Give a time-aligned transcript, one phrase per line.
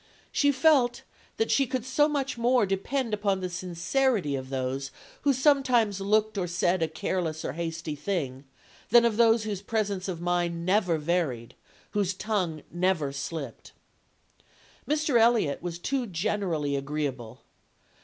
[0.31, 1.03] She felt
[1.37, 4.89] that she could so much more depend upon the sincerity of those
[5.21, 8.45] who sometimes looked or said a careless or a hasty thing,
[8.89, 11.53] than of those whose presence of mind never varied,
[11.91, 13.73] whose tongue never slipped.
[14.89, 15.19] "Mr.
[15.19, 17.41] Elliot was too generally agreeable.